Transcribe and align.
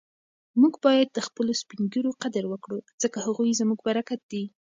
موږ 0.61 0.73
باید 0.85 1.07
د 1.11 1.19
خپلو 1.27 1.51
سپین 1.61 1.81
ږیرو 1.93 2.11
قدر 2.23 2.43
وکړو 2.47 2.79
ځکه 3.01 3.17
هغوی 3.25 3.51
زموږ 3.59 3.79
برکت 3.87 4.19
دی. 4.31 4.43